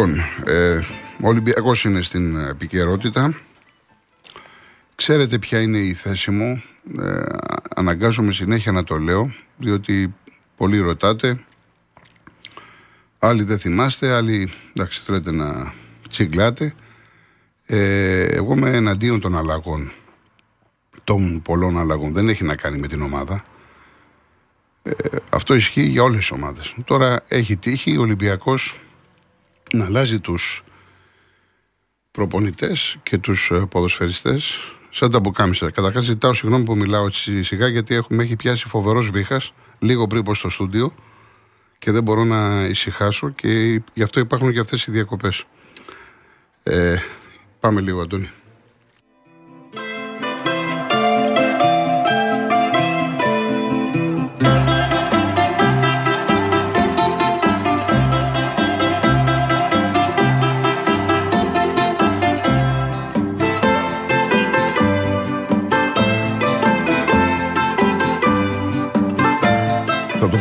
Λοιπόν, 0.00 0.24
ε, 0.44 0.76
ο 1.22 1.28
Ολυμπιακός 1.28 1.84
είναι 1.84 2.02
στην 2.02 2.36
επικαιρότητα. 2.36 3.40
Ξέρετε 4.94 5.38
ποια 5.38 5.60
είναι 5.60 5.78
η 5.78 5.92
θέση 5.92 6.30
μου. 6.30 6.62
Ε, 7.00 7.22
αναγκάζομαι 7.74 8.32
συνέχεια 8.32 8.72
να 8.72 8.84
το 8.84 8.98
λέω, 8.98 9.32
διότι 9.56 10.14
πολλοί 10.56 10.78
ρωτάτε. 10.78 11.44
Άλλοι 13.18 13.42
δεν 13.42 13.58
θυμάστε, 13.58 14.14
άλλοι 14.14 14.50
εντάξει, 14.74 15.00
θέλετε 15.00 15.30
να 15.30 15.72
τσιγκλάτε. 16.08 16.74
Ε, 17.66 18.24
εγώ 18.24 18.52
είμαι 18.52 18.70
εναντίον 18.70 19.20
των 19.20 19.36
αλλαγών. 19.36 19.92
Των 21.04 21.42
πολλών 21.42 21.78
αλλαγών. 21.78 22.12
Δεν 22.12 22.28
έχει 22.28 22.44
να 22.44 22.56
κάνει 22.56 22.78
με 22.78 22.86
την 22.86 23.02
ομάδα. 23.02 23.44
Ε, 24.82 24.92
αυτό 25.30 25.54
ισχύει 25.54 25.86
για 25.86 26.02
όλες 26.02 26.18
τις 26.18 26.30
ομάδες. 26.30 26.74
Τώρα 26.84 27.24
έχει 27.28 27.56
τύχει 27.56 27.96
ο 27.96 28.00
Ολυμπιακός 28.00 28.78
να 29.72 29.84
αλλάζει 29.84 30.20
τους 30.20 30.64
προπονητές 32.10 32.96
και 33.02 33.18
τους 33.18 33.50
ε, 33.50 33.66
ποδοσφαιριστές 33.70 34.58
σαν 34.90 35.10
τα 35.10 35.20
μπουκάμισα. 35.20 35.70
Καταρχάς 35.70 36.04
ζητάω 36.04 36.32
συγγνώμη 36.32 36.64
που 36.64 36.76
μιλάω 36.76 37.06
έτσι 37.06 37.42
σιγά 37.42 37.68
γιατί 37.68 37.94
έχουμε, 37.94 38.22
έχει 38.22 38.36
πιάσει 38.36 38.68
φοβερός 38.68 39.10
βήχας 39.10 39.52
λίγο 39.78 40.06
πριν 40.06 40.22
πω 40.22 40.34
στο 40.34 40.50
στούντιο 40.50 40.94
και 41.78 41.90
δεν 41.90 42.02
μπορώ 42.02 42.24
να 42.24 42.64
ησυχάσω 42.64 43.30
και 43.30 43.82
γι' 43.94 44.02
αυτό 44.02 44.20
υπάρχουν 44.20 44.52
και 44.52 44.58
αυτές 44.58 44.86
οι 44.86 44.90
διακοπές. 44.90 45.44
Ε, 46.62 46.96
πάμε 47.60 47.80
λίγο 47.80 48.00
Αντώνη. 48.00 48.30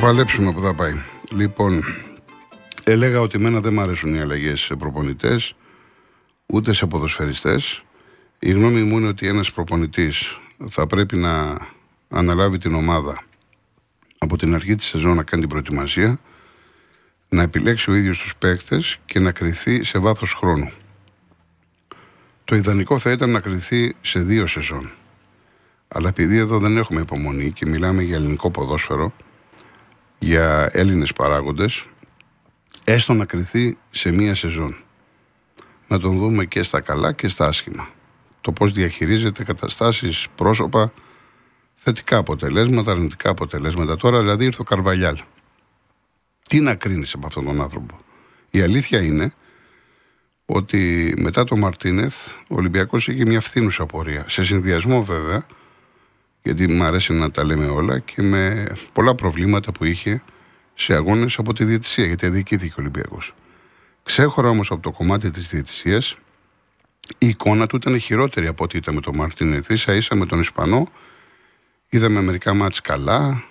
Παλέψουμε 0.10 0.52
που 0.52 0.62
θα 0.62 0.74
πάει. 0.74 0.94
Λοιπόν, 1.32 1.84
έλεγα 2.84 3.22
ότι 3.22 3.38
εμένα 3.38 3.60
δεν 3.60 3.74
μου 3.74 3.82
αρέσουν 3.82 4.16
οι 4.16 4.20
αλλαγές 4.20 4.60
σε 4.60 4.76
προπονητές, 4.76 5.56
ούτε 6.46 6.74
σε 6.74 6.86
ποδοσφαιριστές. 6.86 7.84
Η 8.40 8.52
γνώμη 8.52 8.84
μου 8.84 8.98
είναι 8.98 9.08
ότι 9.08 9.28
ένας 9.28 9.52
προπονητής 9.52 10.40
θα 10.70 10.88
πρέπει 10.88 11.18
να 11.18 11.58
αναλάβει 12.10 12.58
την 12.58 12.74
ομάδα 12.74 13.22
από 14.18 14.38
την 14.38 14.56
αρχή 14.56 14.76
της 14.76 14.86
σεζόν 14.86 15.16
να 15.16 15.24
κάνει 15.24 15.42
την 15.42 15.50
προετοιμασία, 15.52 16.20
να 17.30 17.42
επιλέξει 17.42 17.92
ο 17.92 17.96
ίδιος 17.96 18.20
τους 18.20 18.36
παίκτες 18.36 18.98
και 19.06 19.20
να 19.20 19.32
κρυθεί 19.32 19.84
σε 19.84 20.00
βάθος 20.00 20.34
χρόνου. 20.34 20.72
Το 22.44 22.56
ιδανικό 22.56 23.00
θα 23.00 23.12
ήταν 23.12 23.32
να 23.32 23.40
κρυθεί 23.40 23.96
σε 24.02 24.20
δύο 24.20 24.46
σεζόν. 24.46 24.92
Αλλά 25.88 26.10
επειδή 26.10 26.38
εδώ 26.38 26.60
δεν 26.60 26.78
έχουμε 26.78 27.02
υπομονή 27.02 27.52
και 27.52 27.66
μιλάμε 27.66 28.02
για 28.02 28.16
ελληνικό 28.16 28.52
ποδόσφαιρο, 28.52 29.14
για 30.20 30.70
Έλληνες 30.72 31.14
παράγοντες 31.14 31.86
έστω 32.84 33.14
να 33.14 33.26
κριθεί 33.26 33.78
σε 33.90 34.12
μία 34.12 34.36
σεζόν. 34.36 34.76
Να 35.88 36.00
τον 36.00 36.18
δούμε 36.18 36.46
και 36.46 36.64
στα 36.64 36.82
καλά 36.82 37.12
και 37.12 37.28
στα 37.28 37.48
άσχημα. 37.48 37.90
Το 38.42 38.52
πώς 38.52 38.72
διαχειρίζεται 38.72 39.44
καταστάσεις, 39.44 40.28
πρόσωπα, 40.36 40.94
θετικά 41.76 42.18
αποτελέσματα, 42.18 42.92
αρνητικά 42.92 43.30
αποτελέσματα. 43.30 43.98
Τώρα 43.98 44.22
δηλαδή 44.22 44.46
ήρθε 44.46 44.62
ο 44.62 44.66
Καρβαλιάλ. 44.66 45.18
Τι 46.50 46.60
να 46.60 46.76
κρίνεις 46.76 47.14
από 47.14 47.28
αυτόν 47.28 47.46
τον 47.46 47.62
άνθρωπο. 47.62 48.00
Η 48.50 48.62
αλήθεια 48.62 49.02
είναι 49.02 49.34
ότι 50.46 51.14
μετά 51.18 51.44
τον 51.44 51.60
Μαρτίνεθ 51.60 52.28
ο 52.48 52.56
Ολυμπιακός 52.56 53.08
είχε 53.08 53.26
μια 53.26 53.42
φθήνουσα 53.42 53.86
πορεία. 53.86 54.26
Σε 54.30 54.44
συνδυασμό 54.44 55.04
βέβαια 55.04 55.46
γιατί 56.50 56.68
μου 56.74 56.84
αρέσει 56.84 57.14
να 57.14 57.32
τα 57.32 57.44
λέμε 57.44 57.66
όλα 57.66 58.00
και 58.00 58.22
με 58.22 58.68
πολλά 58.94 59.16
προβλήματα 59.16 59.72
που 59.72 59.86
είχε 59.86 60.24
σε 60.74 60.94
αγώνες 60.94 61.38
από 61.38 61.54
τη 61.54 61.64
διαιτησία, 61.64 62.06
γιατί 62.06 62.26
αδικήθηκε 62.26 62.72
ο 62.72 62.76
Ολυμπιακός. 62.80 63.34
Ξέχωρα 64.04 64.50
όμως 64.50 64.72
από 64.72 64.82
το 64.82 64.92
κομμάτι 64.92 65.32
της 65.32 65.50
διαιτησίας, 65.50 66.18
η 67.18 67.28
εικόνα 67.28 67.68
του 67.68 67.76
ήταν 67.76 68.00
χειρότερη 68.00 68.48
από 68.48 68.64
ό,τι 68.64 68.78
ήταν 68.78 68.96
με 68.96 69.02
τον 69.02 69.16
Μάρτιν 69.16 69.64
σα 69.78 69.94
ίσα 69.94 70.16
με 70.16 70.26
τον 70.26 70.40
Ισπανό. 70.40 70.88
Είδαμε 71.90 72.22
μερικά 72.22 72.54
μάτς 72.54 72.82
καλά, 72.82 73.44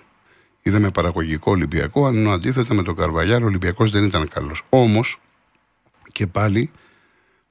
είδαμε 0.61 0.91
παραγωγικό 0.91 1.51
Ολυμπιακό, 1.51 2.07
ενώ 2.07 2.31
αντίθετα 2.31 2.73
με 2.73 2.83
τον 2.83 2.95
Καρβαλιάρ 2.95 3.43
ο 3.43 3.45
Ολυμπιακός 3.45 3.91
δεν 3.91 4.03
ήταν 4.03 4.27
καλός. 4.27 4.63
Όμως 4.69 5.21
και 6.11 6.27
πάλι 6.27 6.71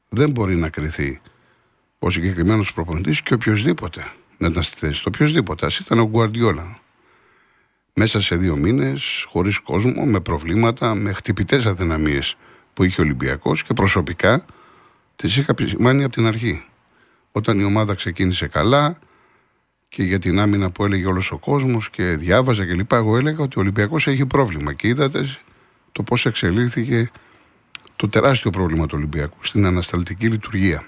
δεν 0.08 0.30
μπορεί 0.30 0.56
να 0.56 0.68
κρυθεί 0.68 1.20
ο 1.98 2.10
συγκεκριμένος 2.10 2.72
προπονητής 2.72 3.22
και 3.22 3.34
οποιοδήποτε 3.34 4.12
να 4.38 4.48
ήταν 4.48 4.62
στη 4.62 4.76
θέση 4.76 5.02
του. 5.02 5.10
Οποιοδήποτε. 5.14 5.66
Α 5.66 5.70
ήταν 5.80 5.98
ο 5.98 6.08
Γκουαρδιόλα. 6.08 6.80
Μέσα 7.94 8.22
σε 8.22 8.36
δύο 8.36 8.56
μήνες, 8.56 9.26
χωρίς 9.28 9.58
κόσμο, 9.58 10.04
με 10.04 10.20
προβλήματα, 10.20 10.94
με 10.94 11.12
χτυπητές 11.12 11.66
αδυναμίες 11.66 12.36
που 12.74 12.84
είχε 12.84 13.00
ο 13.00 13.04
Ολυμπιακός 13.04 13.64
και 13.64 13.74
προσωπικά 13.74 14.44
τις 15.16 15.36
είχα 15.36 15.46
επισημάνει 15.50 16.04
από 16.04 16.12
την 16.12 16.26
αρχή. 16.26 16.64
Όταν 17.32 17.58
η 17.58 17.64
ομάδα 17.64 17.94
ξεκίνησε 17.94 18.46
καλά 18.46 18.98
και 19.88 20.02
για 20.02 20.18
την 20.18 20.38
άμυνα 20.38 20.70
που 20.70 20.84
έλεγε 20.84 21.06
όλος 21.06 21.32
ο 21.32 21.38
κόσμος 21.38 21.90
και 21.90 22.02
διάβαζα 22.02 22.66
κλπ. 22.66 22.92
Εγώ 22.92 23.16
έλεγα 23.16 23.42
ότι 23.42 23.58
ο 23.58 23.60
Ολυμπιακός 23.60 24.06
έχει 24.06 24.26
πρόβλημα. 24.26 24.72
Και 24.72 24.88
είδατε 24.88 25.26
το 25.92 26.02
πώς 26.02 26.26
εξελίχθηκε 26.26 27.10
το 27.96 28.08
τεράστιο 28.08 28.50
πρόβλημα 28.50 28.86
του 28.86 28.94
Ολυμπιακού 28.96 29.44
στην 29.44 29.66
ανασταλτική 29.66 30.26
λειτουργία 30.26 30.84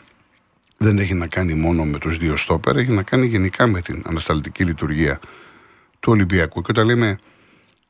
δεν 0.83 0.99
έχει 0.99 1.15
να 1.15 1.27
κάνει 1.27 1.55
μόνο 1.55 1.85
με 1.85 1.99
τους 1.99 2.17
δύο 2.17 2.37
στόπερ, 2.37 2.77
έχει 2.77 2.91
να 2.91 3.03
κάνει 3.03 3.27
γενικά 3.27 3.67
με 3.67 3.81
την 3.81 4.03
ανασταλτική 4.07 4.65
λειτουργία 4.65 5.21
του 6.01 6.13
Ολυμπιακού. 6.13 6.63
Και 6.63 6.71
όταν 6.71 6.87
λέμε 6.87 7.19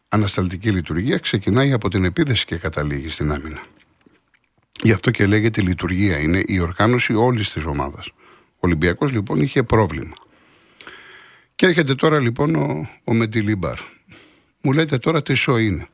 ανασταλτική 0.09 0.70
λειτουργία, 0.70 1.18
ξεκινάει 1.18 1.72
από 1.72 1.88
την 1.88 2.05
επίδεση 2.05 2.44
και 2.44 2.57
καταλήγει 2.57 3.09
στην 3.09 3.33
άμυνα. 3.33 3.62
Γι' 4.83 4.92
αυτό 4.92 5.11
και 5.11 5.26
λέγεται 5.26 5.61
λειτουργία, 5.61 6.18
είναι 6.18 6.42
η 6.46 6.59
οργάνωση 6.59 7.14
όλης 7.14 7.53
της 7.53 7.64
ομάδας. 7.64 8.11
Ο 8.55 8.59
Ολυμπιακός 8.59 9.12
λοιπόν 9.12 9.40
είχε 9.40 9.62
πρόβλημα. 9.62 10.14
Και 11.55 11.66
έρχεται 11.66 11.94
τώρα 11.94 12.20
λοιπόν 12.20 12.55
ο, 12.55 12.88
ο 13.05 13.14
Μεντιλίμπαρ. 13.14 13.79
Μου 14.61 14.72
λέτε 14.72 14.98
τώρα 14.98 15.22
τι 15.22 15.35
σο 15.35 15.57
είναι. 15.57 15.87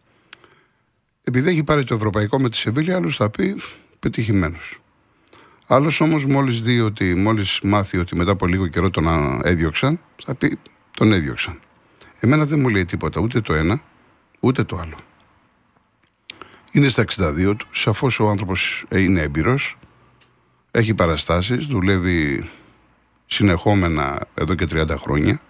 Επειδή 1.22 1.48
έχει 1.48 1.64
πάρει 1.64 1.84
το 1.84 1.94
ευρωπαϊκό 1.94 2.40
με 2.40 2.50
τη 2.50 2.56
Σεβίλια, 2.56 2.96
άλλο 2.96 3.10
θα 3.10 3.30
πει 3.30 3.62
πετυχημένος. 3.98 4.80
Άλλος 5.66 6.00
όμως, 6.00 6.24
μόλις 6.24 6.62
δει 6.62 6.80
ότι, 6.80 7.14
μόλις 7.14 7.60
μάθει 7.62 7.98
ότι 7.98 8.16
μετά 8.16 8.30
από 8.30 8.46
λίγο 8.46 8.66
καιρό 8.66 8.90
τον 8.90 9.06
έδιωξαν, 9.42 10.00
θα 10.24 10.34
πει 10.34 10.58
τον 10.96 11.12
έδιωξαν. 11.12 11.60
Εμένα 12.20 12.46
δεν 12.46 12.60
μου 12.60 12.68
λέει 12.68 12.84
τίποτα 12.84 13.20
ούτε 13.20 13.40
το 13.40 13.54
ένα, 13.54 13.82
ούτε 14.40 14.64
το 14.64 14.76
άλλο. 14.76 14.96
Είναι 16.72 16.88
στα 16.88 17.02
62 17.02 17.56
του, 17.56 17.66
σαφώς 17.70 18.20
ο 18.20 18.28
άνθρωπος 18.28 18.84
είναι 18.90 19.20
έμπειρος, 19.20 19.78
έχει 20.70 20.94
παραστάσεις, 20.94 21.66
δουλεύει 21.66 22.48
συνεχόμενα 23.26 24.26
εδώ 24.34 24.54
και 24.54 24.66
30 24.70 24.96
χρόνια. 24.96 25.40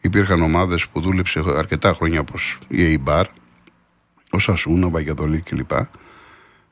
Υπήρχαν 0.00 0.40
ομάδες 0.40 0.88
που 0.88 1.00
δούλεψε 1.00 1.42
αρκετά 1.56 1.92
χρόνια 1.92 2.20
όπως 2.20 2.58
η 2.68 3.02
Eibar, 3.06 3.24
ο 4.30 4.38
Σασούνα, 4.38 4.86
ο 4.86 4.90
Βαγιαδολή 4.90 5.40
κλπ. 5.40 5.70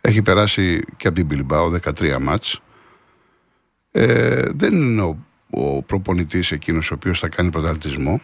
Έχει 0.00 0.22
περάσει 0.22 0.82
και 0.96 1.06
από 1.06 1.16
την 1.16 1.26
Μπιλμπάο 1.26 1.70
13 1.70 2.18
μάτς 2.20 2.60
ε, 3.92 4.50
δεν 4.54 4.72
είναι 4.72 5.02
ο, 5.02 5.18
ο 5.50 5.82
προπονητής 5.82 6.52
εκείνος 6.52 6.90
ο 6.90 6.94
οποίος 6.94 7.18
θα 7.18 7.28
κάνει 7.28 7.50
πρωταθλητισμό. 7.50 8.20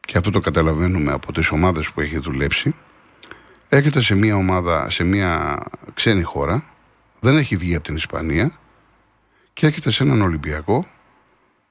Και 0.00 0.18
αυτό 0.18 0.30
το 0.30 0.40
καταλαβαίνουμε 0.40 1.12
από 1.12 1.32
τις 1.32 1.50
ομάδες 1.50 1.92
που 1.92 2.00
έχει 2.00 2.18
δουλέψει. 2.18 2.74
Έρχεται 3.68 4.00
σε 4.00 4.14
μια 4.14 4.36
ομάδα, 4.36 4.90
σε 4.90 5.04
μια 5.04 5.62
ξένη 5.94 6.22
χώρα. 6.22 6.64
Δεν 7.20 7.36
έχει 7.36 7.56
βγει 7.56 7.74
από 7.74 7.84
την 7.84 7.96
Ισπανία. 7.96 8.58
Και 9.52 9.66
έρχεται 9.66 9.90
σε 9.90 10.02
έναν 10.02 10.22
Ολυμπιακό 10.22 10.86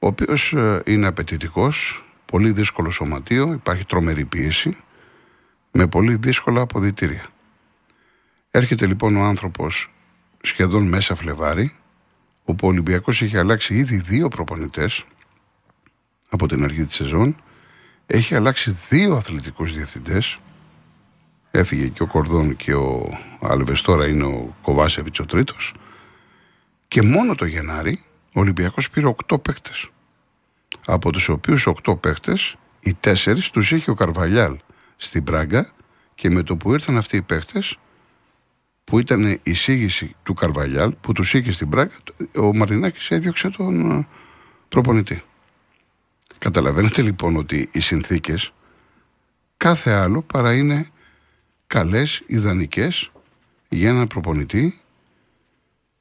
ο 0.03 0.07
οποίος 0.07 0.53
ε, 0.53 0.81
είναι 0.85 1.07
απαιτητικός, 1.07 2.05
πολύ 2.25 2.51
δύσκολο 2.51 2.89
σωματείο, 2.89 3.53
υπάρχει 3.53 3.85
τρομερή 3.85 4.25
πίεση 4.25 4.77
με 5.71 5.87
πολύ 5.87 6.15
δύσκολα 6.15 6.61
αποδητήρια. 6.61 7.25
Έρχεται 8.51 8.85
λοιπόν 8.85 9.15
ο 9.15 9.23
άνθρωπος 9.23 9.93
σχεδόν 10.41 10.87
μέσα 10.87 11.15
Φλεβάρι 11.15 11.75
όπου 12.43 12.67
ο 12.67 12.69
Ολυμπιακό 12.69 13.11
έχει 13.11 13.37
αλλάξει 13.37 13.75
ήδη 13.75 13.97
δύο 13.97 14.27
προπονητές 14.27 15.05
από 16.29 16.47
την 16.47 16.63
αρχή 16.63 16.85
της 16.85 16.95
σεζόν. 16.95 17.35
Έχει 18.05 18.35
αλλάξει 18.35 18.77
δύο 18.89 19.15
αθλητικούς 19.15 19.73
διευθυντές. 19.73 20.39
Έφυγε 21.51 21.87
και 21.87 22.03
ο 22.03 22.07
Κορδόν 22.07 22.55
και 22.55 22.73
ο 22.73 23.17
Άλβες. 23.41 23.81
Τώρα 23.81 24.07
είναι 24.07 24.23
ο 24.23 24.55
Κοβάσεβιτς 24.61 25.19
ο 25.19 25.25
τρίτος. 25.25 25.73
Και 26.87 27.01
μόνο 27.01 27.35
το 27.35 27.45
Γενάρη 27.45 28.03
ο 28.33 28.39
Ολυμπιακός 28.39 28.89
πήρε 28.89 29.05
οκτώ 29.05 29.39
παίκτες. 29.39 29.89
Από 30.85 31.11
τους 31.11 31.29
οποίους 31.29 31.65
οκτώ 31.65 31.95
παίκτες, 31.95 32.55
οι 32.79 32.93
τέσσερις 32.93 33.49
τους 33.49 33.71
είχε 33.71 33.91
ο 33.91 33.93
Καρβαλιάλ 33.93 34.57
στην 34.95 35.23
Πράγκα 35.23 35.71
και 36.15 36.29
με 36.29 36.43
το 36.43 36.57
που 36.57 36.73
ήρθαν 36.73 36.97
αυτοί 36.97 37.17
οι 37.17 37.21
παίκτες, 37.21 37.77
που 38.83 38.99
ήταν 38.99 39.23
η 39.23 39.39
εισήγηση 39.43 40.15
του 40.23 40.33
Καρβαλιάλ 40.33 40.95
που 41.01 41.13
τους 41.13 41.33
είχε 41.33 41.51
στην 41.51 41.69
Πράγκα, 41.69 41.95
ο 42.35 42.55
Μαρινάκης 42.55 43.11
έδιωξε 43.11 43.49
τον 43.49 43.91
ε, 43.91 44.07
προπονητή. 44.69 45.23
Καταλαβαίνετε 46.37 47.01
λοιπόν 47.01 47.35
ότι 47.35 47.69
οι 47.71 47.79
συνθήκες 47.79 48.53
κάθε 49.57 49.91
άλλο 49.91 50.21
παρά 50.21 50.53
είναι 50.53 50.89
καλές, 51.67 52.23
ιδανικές 52.27 53.11
για 53.69 53.89
έναν 53.89 54.07
προπονητή 54.07 54.81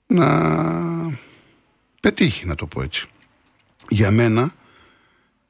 να 0.06 1.18
πετύχει 2.00 2.46
να 2.46 2.54
το 2.54 2.66
πω 2.66 2.82
έτσι. 2.82 3.06
Για 3.88 4.10
μένα 4.10 4.54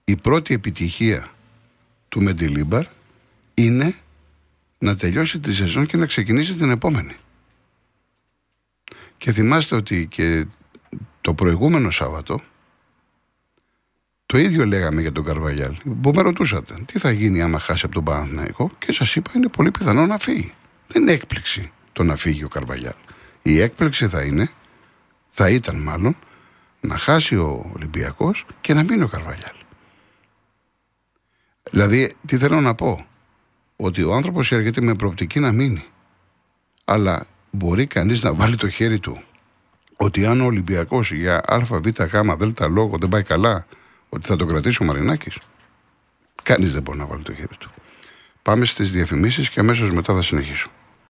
η 0.05 0.17
πρώτη 0.17 0.55
επιτυχία 0.55 1.31
του 2.09 2.23
Μεντιλίμπαρ 2.23 2.85
είναι 3.55 3.95
να 4.79 4.97
τελειώσει 4.97 5.41
τη 5.41 5.55
σεζόν 5.55 5.87
και 5.87 5.97
να 5.97 6.07
ξεκινήσει 6.07 6.55
την 6.55 6.71
επόμενη. 6.71 7.17
Και 9.23 9.33
θυμάστε 9.33 9.77
ότι 9.77 10.07
και 10.07 10.47
το 11.21 11.35
προηγούμενο 11.35 11.91
Σάββατο 11.91 12.41
το 14.27 14.39
ίδιο 14.39 14.65
λέγαμε 14.65 15.01
για 15.01 15.13
τον 15.13 15.25
Καρβαλιάλ. 15.25 15.77
Που 16.01 16.11
με 16.15 16.23
ρωτούσατε 16.23 16.83
τι 16.87 16.99
θα 16.99 17.11
γίνει 17.11 17.43
άμα 17.43 17.59
χάσει 17.59 17.85
από 17.85 17.95
τον 17.95 18.05
Παναθηναϊκό; 18.05 18.71
Και 18.79 18.93
σας 18.93 19.17
είπα 19.17 19.31
είναι 19.35 19.49
πολύ 19.49 19.71
πιθανό 19.71 20.07
να 20.07 20.19
φύγει. 20.19 20.53
Δεν 20.87 21.03
είναι 21.03 21.13
έκπληξη 21.13 21.73
το 21.93 22.03
να 22.03 22.17
φύγει 22.17 22.45
ο 22.45 22.49
Καρβαλιάλ. 22.49 22.95
Η 23.43 23.61
έκπληξη 23.61 24.09
θα 24.09 24.23
είναι, 24.23 24.51
θα 25.29 25.51
ήταν 25.51 25.77
μάλλον, 25.77 26.17
να 26.81 26.99
χάσει 26.99 27.37
ο 27.37 27.71
Ολυμπιακός 27.75 28.47
και 28.61 28.75
να 28.75 28.83
μείνει 28.83 29.03
ο 29.03 29.09
Καρβαλιάλ. 29.09 29.57
Δηλαδή, 31.71 32.17
τι 32.27 32.39
θέλω 32.39 32.61
να 32.61 32.75
πω, 32.75 33.07
ότι 33.77 34.03
ο 34.03 34.15
άνθρωπος 34.15 34.53
έρχεται 34.53 34.81
με 34.81 34.95
προοπτική 34.95 35.41
να 35.41 35.53
μείνει. 35.53 35.85
Αλλά 36.85 37.27
μπορεί 37.53 37.87
κανείς 37.87 38.23
να 38.23 38.35
βάλει 38.35 38.57
το 38.57 38.69
χέρι 38.69 38.99
του 38.99 39.23
ότι 39.97 40.27
αν 40.27 40.41
ο 40.41 40.45
Ολυμπιακός 40.45 41.13
για 41.13 41.43
ΑΒ 41.47 41.71
γ 41.87 42.37
δέλτα 42.37 42.69
λόγο 42.69 42.97
δεν 42.99 43.09
πάει 43.09 43.23
καλά, 43.23 43.67
ότι 44.09 44.27
θα 44.27 44.37
το 44.37 44.45
κρατήσει 44.45 44.83
ο 44.83 44.85
Μαρινάκης; 44.85 45.39
Κανείς 46.43 46.73
δεν 46.73 46.83
μπορεί 46.83 46.99
να 46.99 47.07
βάλει 47.07 47.23
το 47.23 47.35
χέρι 47.35 47.57
του. 47.59 47.71
Πάμε 48.43 48.65
στις 48.65 48.93
διαφημίσεις 48.93 49.51
και 49.51 49.61
αμέσως 49.61 49.91
μετά 49.91 50.15
θα 50.15 50.23
συνεχίσω. 50.23 50.71